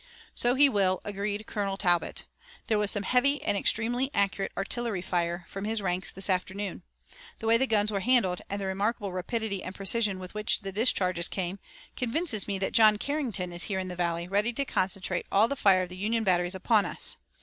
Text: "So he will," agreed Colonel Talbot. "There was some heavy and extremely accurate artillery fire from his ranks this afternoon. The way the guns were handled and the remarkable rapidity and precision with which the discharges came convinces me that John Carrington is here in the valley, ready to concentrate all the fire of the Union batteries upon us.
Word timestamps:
"So 0.33 0.55
he 0.55 0.67
will," 0.67 0.99
agreed 1.05 1.45
Colonel 1.45 1.77
Talbot. 1.77 2.23
"There 2.65 2.79
was 2.79 2.89
some 2.89 3.03
heavy 3.03 3.39
and 3.43 3.55
extremely 3.55 4.09
accurate 4.15 4.51
artillery 4.57 5.03
fire 5.03 5.45
from 5.47 5.65
his 5.65 5.79
ranks 5.79 6.09
this 6.09 6.27
afternoon. 6.27 6.81
The 7.37 7.45
way 7.45 7.55
the 7.57 7.67
guns 7.67 7.91
were 7.91 7.99
handled 7.99 8.41
and 8.49 8.59
the 8.59 8.65
remarkable 8.65 9.11
rapidity 9.11 9.61
and 9.61 9.75
precision 9.75 10.17
with 10.17 10.33
which 10.33 10.61
the 10.61 10.71
discharges 10.71 11.27
came 11.27 11.59
convinces 11.95 12.47
me 12.47 12.57
that 12.57 12.73
John 12.73 12.97
Carrington 12.97 13.53
is 13.53 13.65
here 13.65 13.77
in 13.77 13.89
the 13.89 13.95
valley, 13.95 14.27
ready 14.27 14.53
to 14.53 14.65
concentrate 14.65 15.27
all 15.31 15.47
the 15.47 15.55
fire 15.55 15.83
of 15.83 15.89
the 15.89 15.95
Union 15.97 16.23
batteries 16.23 16.55
upon 16.55 16.83
us. 16.87 17.17